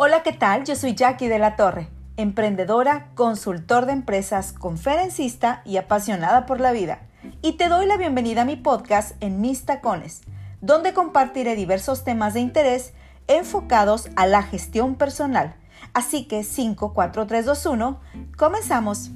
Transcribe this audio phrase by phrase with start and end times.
[0.00, 0.62] Hola, ¿qué tal?
[0.62, 6.70] Yo soy Jackie de la Torre, emprendedora, consultor de empresas, conferencista y apasionada por la
[6.70, 7.00] vida.
[7.42, 10.20] Y te doy la bienvenida a mi podcast en Mis Tacones,
[10.60, 12.92] donde compartiré diversos temas de interés
[13.26, 15.56] enfocados a la gestión personal.
[15.94, 18.00] Así que 5, 4, 3, 2, 1,
[18.36, 19.10] comenzamos.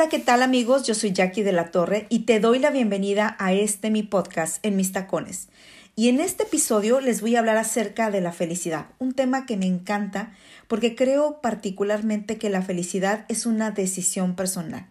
[0.00, 0.86] Hola, ¿qué tal amigos?
[0.86, 4.64] Yo soy Jackie de la Torre y te doy la bienvenida a este mi podcast
[4.64, 5.48] en mis tacones.
[5.94, 9.58] Y en este episodio les voy a hablar acerca de la felicidad, un tema que
[9.58, 10.32] me encanta
[10.68, 14.86] porque creo particularmente que la felicidad es una decisión personal.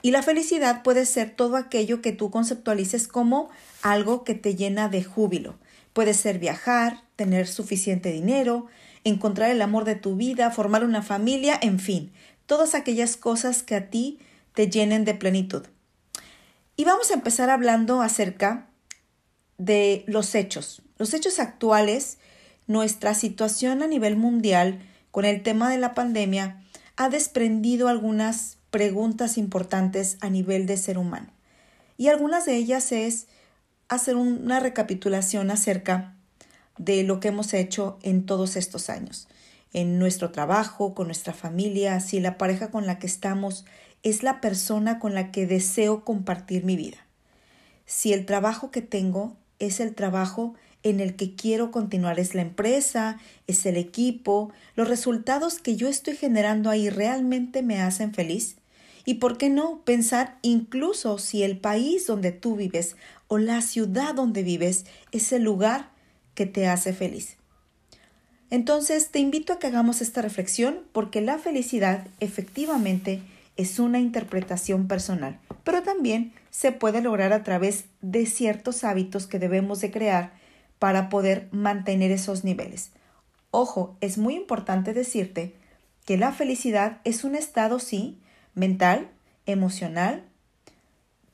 [0.00, 3.50] Y la felicidad puede ser todo aquello que tú conceptualices como
[3.82, 5.56] algo que te llena de júbilo.
[5.92, 8.66] Puede ser viajar, tener suficiente dinero,
[9.02, 12.12] encontrar el amor de tu vida, formar una familia, en fin,
[12.46, 14.20] todas aquellas cosas que a ti
[14.56, 15.66] te llenen de plenitud.
[16.76, 18.70] Y vamos a empezar hablando acerca
[19.58, 20.80] de los hechos.
[20.96, 22.16] Los hechos actuales,
[22.66, 24.80] nuestra situación a nivel mundial
[25.10, 26.64] con el tema de la pandemia
[26.96, 31.28] ha desprendido algunas preguntas importantes a nivel de ser humano.
[31.98, 33.26] Y algunas de ellas es
[33.88, 36.16] hacer una recapitulación acerca
[36.78, 39.28] de lo que hemos hecho en todos estos años
[39.76, 43.66] en nuestro trabajo, con nuestra familia, si la pareja con la que estamos
[44.02, 46.98] es la persona con la que deseo compartir mi vida.
[47.86, 52.42] Si el trabajo que tengo es el trabajo en el que quiero continuar, es la
[52.42, 58.56] empresa, es el equipo, los resultados que yo estoy generando ahí realmente me hacen feliz.
[59.04, 62.96] Y por qué no pensar incluso si el país donde tú vives
[63.28, 65.90] o la ciudad donde vives es el lugar
[66.34, 67.36] que te hace feliz.
[68.50, 73.22] Entonces te invito a que hagamos esta reflexión porque la felicidad efectivamente
[73.56, 79.38] es una interpretación personal, pero también se puede lograr a través de ciertos hábitos que
[79.38, 80.32] debemos de crear
[80.78, 82.90] para poder mantener esos niveles.
[83.50, 85.54] Ojo, es muy importante decirte
[86.04, 88.18] que la felicidad es un estado, sí,
[88.54, 89.08] mental,
[89.46, 90.24] emocional,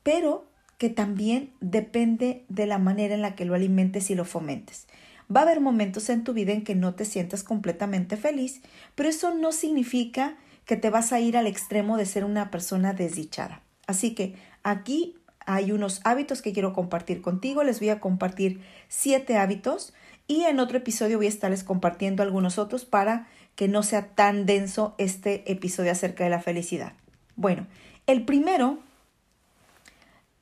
[0.02, 0.46] pero
[0.78, 4.86] que también depende de la manera en la que lo alimentes y lo fomentes.
[5.34, 8.60] Va a haber momentos en tu vida en que no te sientas completamente feliz,
[8.94, 12.92] pero eso no significa que te vas a ir al extremo de ser una persona
[12.92, 13.62] desdichada.
[13.86, 17.64] Así que aquí hay unos hábitos que quiero compartir contigo.
[17.64, 19.92] Les voy a compartir siete hábitos
[20.26, 24.46] y en otro episodio voy a estarles compartiendo algunos otros para que no sea tan
[24.46, 26.94] denso este episodio acerca de la felicidad.
[27.36, 27.66] Bueno,
[28.06, 28.78] el primero,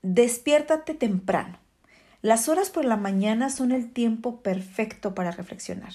[0.03, 1.59] despiértate temprano.
[2.23, 5.93] Las horas por la mañana son el tiempo perfecto para reflexionar.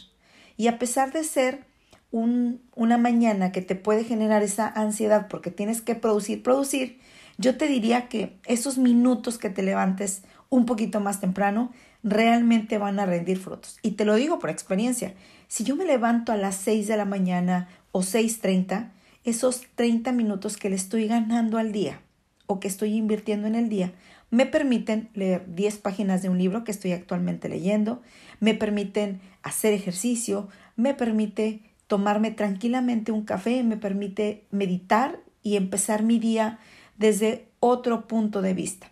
[0.57, 1.65] Y a pesar de ser
[2.19, 6.99] una mañana que te puede generar esa ansiedad porque tienes que producir, producir,
[7.37, 11.71] yo te diría que esos minutos que te levantes un poquito más temprano
[12.03, 13.77] realmente van a rendir frutos.
[13.81, 15.13] Y te lo digo por experiencia.
[15.47, 18.91] Si yo me levanto a las 6 de la mañana o 6.30,
[19.25, 21.99] esos 30 minutos que le estoy ganando al día
[22.47, 23.91] o que estoy invirtiendo en el día
[24.29, 28.01] me permiten leer 10 páginas de un libro que estoy actualmente leyendo,
[28.39, 36.03] me permiten hacer ejercicio, me permite tomarme tranquilamente un café, me permite meditar y empezar
[36.03, 36.59] mi día
[36.97, 38.91] desde otro punto de vista.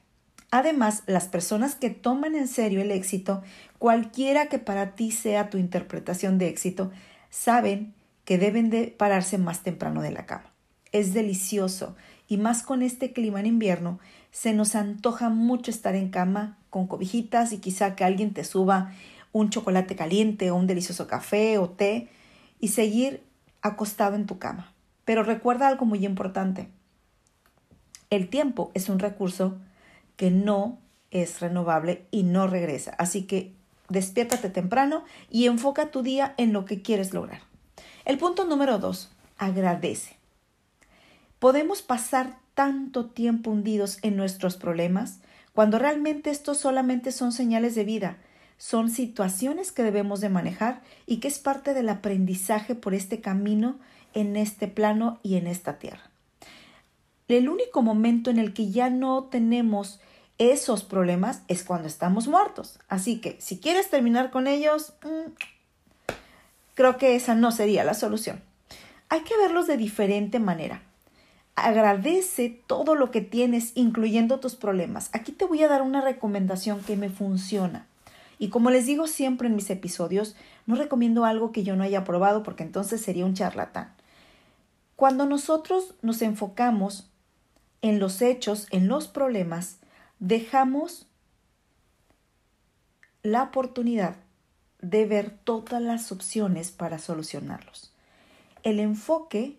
[0.51, 3.41] Además, las personas que toman en serio el éxito,
[3.79, 6.91] cualquiera que para ti sea tu interpretación de éxito,
[7.31, 10.51] saben que deben de pararse más temprano de la cama.
[10.91, 11.95] Es delicioso
[12.27, 13.99] y más con este clima en invierno
[14.29, 18.91] se nos antoja mucho estar en cama con cobijitas y quizá que alguien te suba
[19.31, 22.09] un chocolate caliente o un delicioso café o té
[22.63, 23.22] y seguir
[23.62, 24.72] acostado en tu cama.
[25.03, 26.69] Pero recuerda algo muy importante.
[28.09, 29.57] El tiempo es un recurso
[30.16, 30.78] que no
[31.12, 32.96] es renovable y no regresa.
[32.97, 33.51] Así que
[33.90, 37.41] despiértate temprano y enfoca tu día en lo que quieres lograr.
[38.06, 40.16] El punto número dos, agradece.
[41.40, 45.19] Podemos pasar tanto tiempo hundidos en nuestros problemas,
[45.51, 48.19] cuando realmente estos solamente son señales de vida,
[48.57, 53.77] son situaciones que debemos de manejar y que es parte del aprendizaje por este camino
[54.13, 56.09] en este plano y en esta tierra.
[57.27, 60.00] El único momento en el que ya no tenemos
[60.38, 62.79] esos problemas es cuando estamos muertos.
[62.88, 65.31] Así que si quieres terminar con ellos, mm,
[66.75, 68.41] creo que esa no sería la solución.
[69.09, 70.81] Hay que verlos de diferente manera.
[71.56, 75.09] Agradece todo lo que tienes, incluyendo tus problemas.
[75.13, 77.85] Aquí te voy a dar una recomendación que me funciona.
[78.39, 80.35] Y como les digo siempre en mis episodios,
[80.65, 83.94] no recomiendo algo que yo no haya probado porque entonces sería un charlatán.
[84.95, 87.09] Cuando nosotros nos enfocamos
[87.81, 89.77] en los hechos, en los problemas,
[90.19, 91.07] dejamos
[93.24, 94.15] la oportunidad
[94.81, 97.94] de ver todas las opciones para solucionarlos.
[98.63, 99.57] El enfoque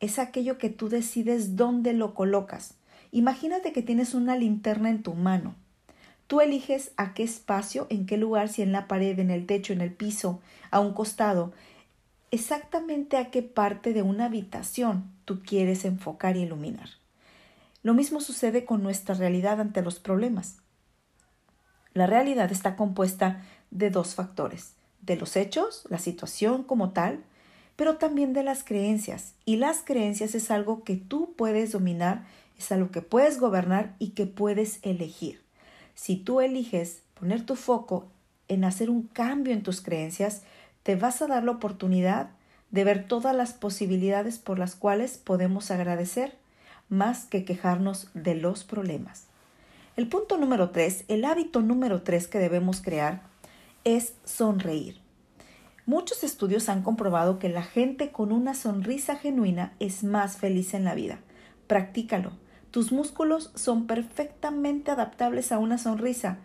[0.00, 2.74] es aquello que tú decides dónde lo colocas.
[3.12, 5.54] Imagínate que tienes una linterna en tu mano.
[6.32, 9.74] Tú eliges a qué espacio, en qué lugar, si en la pared, en el techo,
[9.74, 10.40] en el piso,
[10.70, 11.52] a un costado,
[12.30, 16.88] exactamente a qué parte de una habitación tú quieres enfocar y iluminar.
[17.82, 20.56] Lo mismo sucede con nuestra realidad ante los problemas.
[21.92, 27.22] La realidad está compuesta de dos factores, de los hechos, la situación como tal,
[27.76, 29.34] pero también de las creencias.
[29.44, 32.24] Y las creencias es algo que tú puedes dominar,
[32.58, 35.42] es algo que puedes gobernar y que puedes elegir.
[35.94, 38.08] Si tú eliges poner tu foco
[38.48, 40.42] en hacer un cambio en tus creencias,
[40.82, 42.30] te vas a dar la oportunidad
[42.70, 46.36] de ver todas las posibilidades por las cuales podemos agradecer
[46.88, 49.26] más que quejarnos de los problemas.
[49.96, 53.22] El punto número tres, el hábito número tres que debemos crear
[53.84, 55.00] es sonreír.
[55.84, 60.84] Muchos estudios han comprobado que la gente con una sonrisa genuina es más feliz en
[60.84, 61.18] la vida.
[61.66, 62.32] Practícalo.
[62.72, 66.38] Tus músculos son perfectamente adaptables a una sonrisa,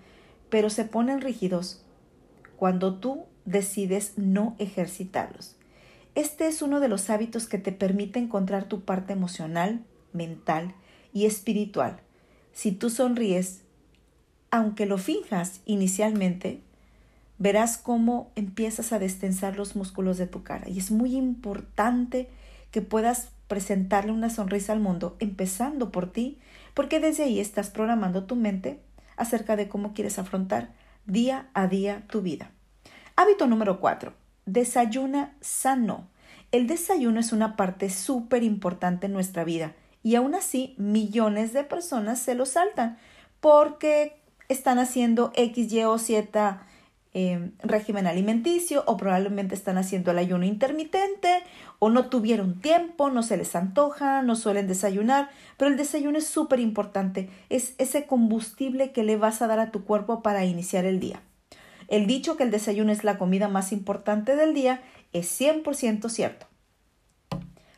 [0.50, 1.82] pero se ponen rígidos
[2.58, 5.56] cuando tú decides no ejercitarlos.
[6.16, 10.76] Este es uno de los hábitos que te permite encontrar tu parte emocional, mental
[11.14, 12.02] y espiritual.
[12.52, 13.62] Si tú sonríes,
[14.52, 16.62] aunque lo finjas inicialmente,
[17.38, 20.68] verás cómo empiezas a destensar los músculos de tu cara.
[20.68, 22.28] Y es muy importante
[22.72, 26.40] que puedas presentarle una sonrisa al mundo, empezando por ti,
[26.74, 28.82] porque desde ahí estás programando tu mente
[29.16, 30.74] acerca de cómo quieres afrontar
[31.06, 32.52] día a día tu vida.
[33.16, 34.14] Hábito número 4.
[34.46, 36.08] Desayuna sano.
[36.52, 39.74] El desayuno es una parte súper importante en nuestra vida
[40.04, 42.98] y aún así millones de personas se lo saltan
[43.40, 46.62] porque están haciendo X, Y o Z
[47.20, 51.42] Em, régimen alimenticio o probablemente están haciendo el ayuno intermitente
[51.80, 56.28] o no tuvieron tiempo, no se les antoja, no suelen desayunar, pero el desayuno es
[56.28, 60.86] súper importante, es ese combustible que le vas a dar a tu cuerpo para iniciar
[60.86, 61.20] el día.
[61.88, 66.46] El dicho que el desayuno es la comida más importante del día es 100% cierto.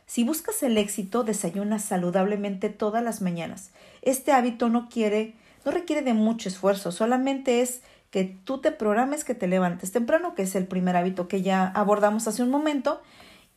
[0.04, 3.70] Si buscas el éxito, desayuna saludablemente todas las mañanas.
[4.02, 5.32] Este hábito no quiere,
[5.64, 7.80] no requiere de mucho esfuerzo, solamente es
[8.10, 11.66] que tú te programes que te levantes temprano, que es el primer hábito que ya
[11.66, 13.00] abordamos hace un momento,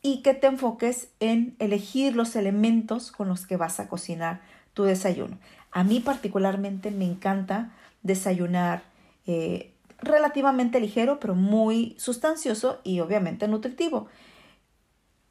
[0.02, 4.42] y que te enfoques en elegir los elementos con los que vas a cocinar
[4.74, 5.38] tu desayuno.
[5.72, 7.72] A mí particularmente me encanta
[8.04, 8.84] desayunar
[9.26, 14.08] eh, relativamente ligero, pero muy sustancioso y obviamente nutritivo.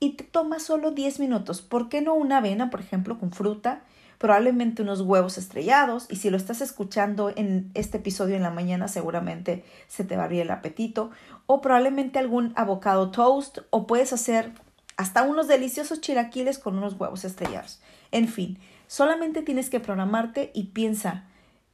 [0.01, 1.61] Y te toma solo 10 minutos.
[1.63, 3.83] ¿Por qué no una avena, por ejemplo, con fruta?
[4.23, 8.87] Probablemente unos huevos estrellados y si lo estás escuchando en este episodio en la mañana
[8.87, 11.11] seguramente se te va a abrir el apetito
[11.47, 14.53] o probablemente algún avocado toast o puedes hacer
[14.97, 17.83] hasta unos deliciosos chilaquiles con unos huevos estrellados.
[18.13, 21.25] En fin, solamente tienes que programarte y piensa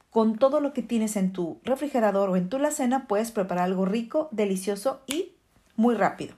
[0.09, 3.85] con todo lo que tienes en tu refrigerador o en tu cena puedes preparar algo
[3.85, 5.33] rico, delicioso y
[5.75, 6.33] muy rápido.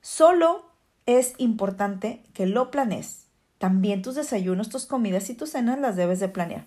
[0.00, 0.66] Solo
[1.06, 3.25] es importante que lo planees
[3.58, 6.64] también tus desayunos, tus comidas y tus cenas las debes de planear.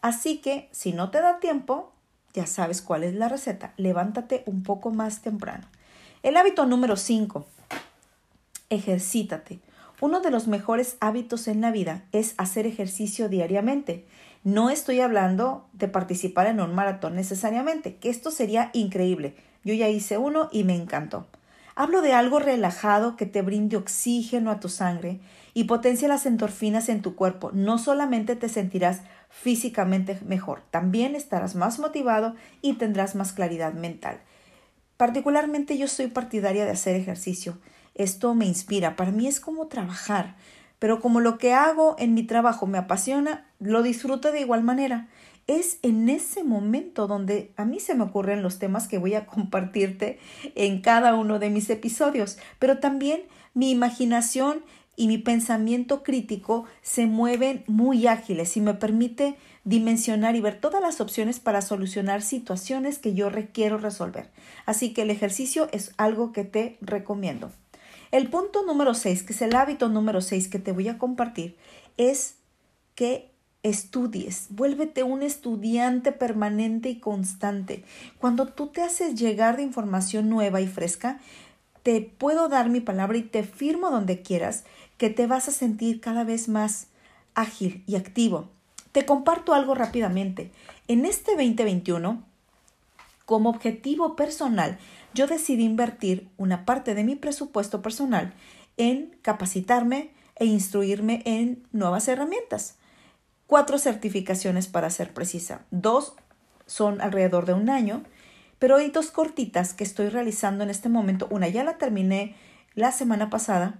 [0.00, 1.92] Así que si no te da tiempo,
[2.34, 3.72] ya sabes cuál es la receta.
[3.76, 5.66] Levántate un poco más temprano.
[6.22, 7.46] El hábito número 5.
[8.70, 9.60] Ejercítate.
[10.00, 14.06] Uno de los mejores hábitos en la vida es hacer ejercicio diariamente.
[14.44, 19.34] No estoy hablando de participar en un maratón necesariamente, que esto sería increíble.
[19.64, 21.26] Yo ya hice uno y me encantó.
[21.80, 25.20] Hablo de algo relajado que te brinde oxígeno a tu sangre
[25.54, 27.52] y potencia las endorfinas en tu cuerpo.
[27.52, 34.18] No solamente te sentirás físicamente mejor, también estarás más motivado y tendrás más claridad mental.
[34.96, 37.58] Particularmente yo soy partidaria de hacer ejercicio.
[37.94, 38.96] Esto me inspira.
[38.96, 40.34] Para mí es como trabajar.
[40.80, 45.06] Pero como lo que hago en mi trabajo me apasiona, lo disfruto de igual manera
[45.48, 49.26] es en ese momento donde a mí se me ocurren los temas que voy a
[49.26, 50.20] compartirte
[50.54, 53.22] en cada uno de mis episodios, pero también
[53.54, 54.62] mi imaginación
[54.94, 60.82] y mi pensamiento crítico se mueven muy ágiles y me permite dimensionar y ver todas
[60.82, 64.28] las opciones para solucionar situaciones que yo requiero resolver.
[64.66, 67.52] Así que el ejercicio es algo que te recomiendo.
[68.10, 71.56] El punto número 6, que es el hábito número 6 que te voy a compartir,
[71.96, 72.36] es
[72.94, 73.30] que
[73.62, 77.84] estudies, vuélvete un estudiante permanente y constante.
[78.18, 81.20] Cuando tú te haces llegar de información nueva y fresca,
[81.82, 84.64] te puedo dar mi palabra y te firmo donde quieras
[84.96, 86.88] que te vas a sentir cada vez más
[87.34, 88.48] ágil y activo.
[88.92, 90.50] Te comparto algo rápidamente.
[90.88, 92.24] En este 2021
[93.26, 94.78] Como objetivo personal,
[95.14, 98.32] yo decidí invertir una parte de mi presupuesto personal
[98.76, 102.76] en capacitarme e instruirme en nuevas herramientas.
[103.48, 105.62] Cuatro certificaciones para ser precisa.
[105.70, 106.12] Dos
[106.66, 108.02] son alrededor de un año,
[108.58, 111.28] pero hay dos cortitas que estoy realizando en este momento.
[111.30, 112.36] Una ya la terminé
[112.74, 113.78] la semana pasada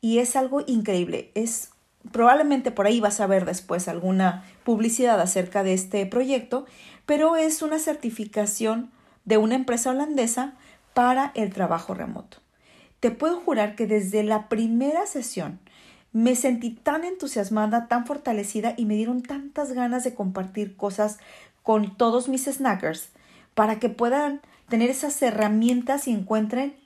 [0.00, 1.30] y es algo increíble.
[1.36, 1.70] Es
[2.10, 6.66] probablemente por ahí vas a ver después alguna publicidad acerca de este proyecto,
[7.06, 8.90] pero es una certificación
[9.24, 10.54] de una empresa holandesa
[10.92, 12.38] para el trabajo remoto.
[12.98, 15.60] Te puedo jurar que desde la primera sesión
[16.14, 21.18] me sentí tan entusiasmada, tan fortalecida y me dieron tantas ganas de compartir cosas
[21.64, 23.08] con todos mis snackers
[23.54, 26.76] para que puedan tener esas herramientas y encuentren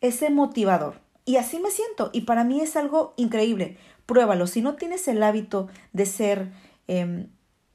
[0.00, 1.00] ese motivador.
[1.26, 3.76] Y así me siento y para mí es algo increíble.
[4.06, 4.46] Pruébalo.
[4.46, 6.50] Si no tienes el hábito de ser
[6.88, 7.28] em,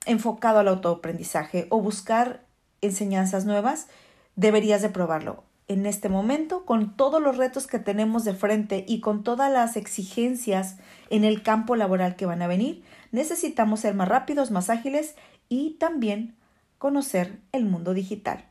[0.07, 2.43] enfocado al autoaprendizaje o buscar
[2.81, 3.87] enseñanzas nuevas,
[4.35, 5.43] deberías de probarlo.
[5.67, 9.77] En este momento, con todos los retos que tenemos de frente y con todas las
[9.77, 10.77] exigencias
[11.09, 15.15] en el campo laboral que van a venir, necesitamos ser más rápidos, más ágiles
[15.49, 16.35] y también
[16.77, 18.45] conocer el mundo digital.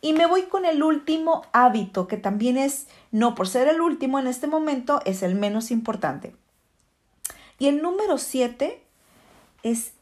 [0.00, 4.18] Y me voy con el último hábito, que también es, no por ser el último
[4.18, 6.34] en este momento, es el menos importante.
[7.58, 8.82] Y el número siete
[9.62, 9.92] es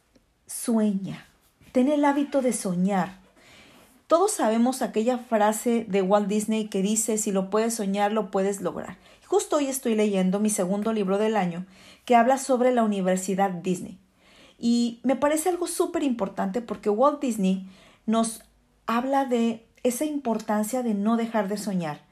[0.46, 1.26] sueña.
[1.72, 3.23] Ten el hábito de soñar.
[4.14, 8.60] Todos sabemos aquella frase de Walt Disney que dice, si lo puedes soñar, lo puedes
[8.60, 8.96] lograr.
[9.26, 11.66] Justo hoy estoy leyendo mi segundo libro del año
[12.04, 13.98] que habla sobre la Universidad Disney.
[14.56, 17.68] Y me parece algo súper importante porque Walt Disney
[18.06, 18.44] nos
[18.86, 22.02] habla de esa importancia de no dejar de soñar.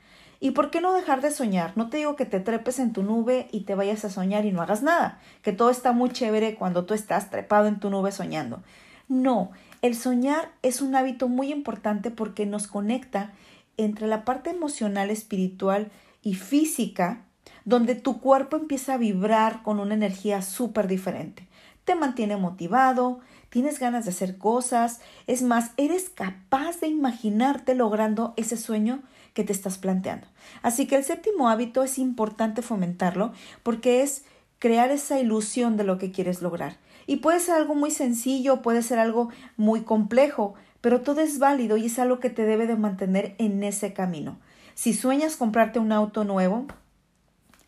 [0.40, 1.75] ¿Y por qué no dejar de soñar?
[1.76, 4.50] No te digo que te trepes en tu nube y te vayas a soñar y
[4.50, 8.11] no hagas nada, que todo está muy chévere cuando tú estás trepado en tu nube
[8.11, 8.61] soñando.
[9.06, 13.32] No, el soñar es un hábito muy importante porque nos conecta
[13.76, 15.90] entre la parte emocional, espiritual
[16.22, 17.24] y física,
[17.64, 21.48] donde tu cuerpo empieza a vibrar con una energía súper diferente.
[21.84, 23.20] Te mantiene motivado,
[23.50, 29.02] tienes ganas de hacer cosas, es más, eres capaz de imaginarte logrando ese sueño
[29.34, 30.28] que te estás planteando.
[30.62, 33.32] Así que el séptimo hábito es importante fomentarlo
[33.64, 34.24] porque es
[34.60, 36.76] crear esa ilusión de lo que quieres lograr.
[37.12, 39.28] Y puede ser algo muy sencillo, puede ser algo
[39.59, 43.62] muy complejo, pero todo es válido y es algo que te debe de mantener en
[43.64, 44.38] ese camino.
[44.73, 46.64] Si sueñas comprarte un auto nuevo,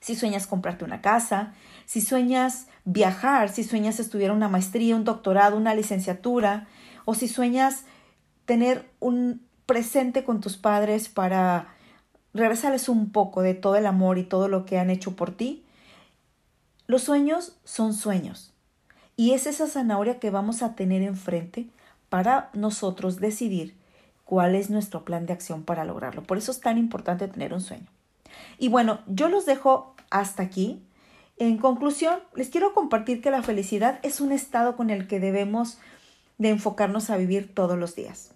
[0.00, 1.52] si sueñas comprarte una casa,
[1.84, 6.66] si sueñas viajar, si sueñas estudiar una maestría, un doctorado, una licenciatura,
[7.04, 7.84] o si sueñas
[8.46, 11.68] tener un presente con tus padres para
[12.32, 15.66] regresarles un poco de todo el amor y todo lo que han hecho por ti.
[16.86, 18.53] Los sueños son sueños
[19.16, 21.68] y es esa zanahoria que vamos a tener enfrente
[22.08, 23.74] para nosotros decidir
[24.24, 26.22] cuál es nuestro plan de acción para lograrlo.
[26.22, 27.86] Por eso es tan importante tener un sueño.
[28.58, 30.82] Y bueno, yo los dejo hasta aquí.
[31.36, 35.78] En conclusión, les quiero compartir que la felicidad es un estado con el que debemos
[36.38, 38.33] de enfocarnos a vivir todos los días.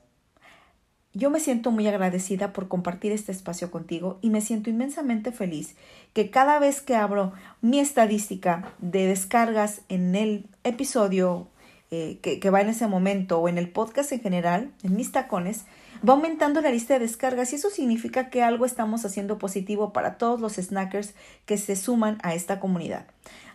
[1.15, 5.75] Yo me siento muy agradecida por compartir este espacio contigo y me siento inmensamente feliz
[6.13, 11.49] que cada vez que abro mi estadística de descargas en el episodio
[11.91, 15.11] eh, que, que va en ese momento o en el podcast en general, en mis
[15.11, 15.65] tacones,
[16.07, 20.19] va aumentando la lista de descargas y eso significa que algo estamos haciendo positivo para
[20.19, 21.15] todos los snackers
[21.47, 23.07] que se suman a esta comunidad.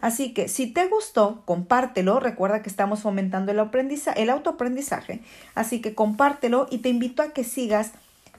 [0.02, 2.20] Así que si te gustó, compártelo.
[2.20, 3.60] Recuerda que estamos fomentando el,
[4.16, 5.22] el autoaprendizaje.
[5.56, 7.94] Así que compártelo y te invito a que sigas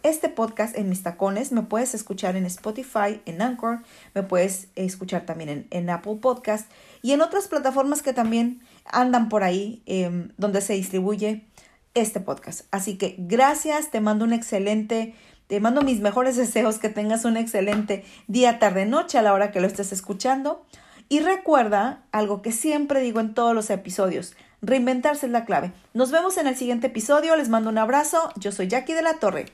[0.04, 1.50] este podcast en mis tacones.
[1.50, 3.80] Me puedes escuchar en Spotify, en Anchor,
[4.14, 6.70] me puedes escuchar también en, en Apple Podcast
[7.02, 11.46] y en otras plataformas que también andan por ahí em, donde se distribuye
[11.94, 12.62] este podcast.
[12.70, 15.14] Así que gracias, te mando un excelente,
[15.46, 19.50] te mando mis mejores deseos, que tengas un excelente día, tarde, noche a la hora
[19.50, 20.64] que lo estés escuchando.
[21.08, 25.72] Y recuerda algo que siempre digo en todos los episodios, reinventarse es la clave.
[25.92, 29.14] Nos vemos en el siguiente episodio, les mando un abrazo, yo soy Jackie de la
[29.14, 29.46] Torre.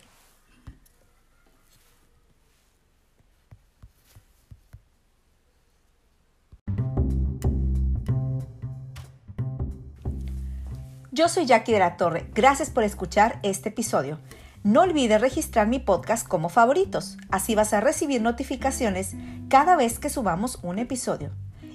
[11.20, 14.18] Yo soy Jackie de la Torre, gracias por escuchar este episodio.
[14.62, 19.16] No olvides registrar mi podcast como favoritos, así vas a recibir notificaciones
[19.50, 21.30] cada vez que subamos un episodio.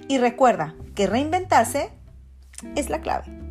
[0.08, 1.92] Y recuerda que reinventarse
[2.74, 3.45] es la clave.